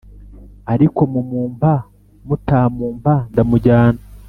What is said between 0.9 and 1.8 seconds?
mumumpa,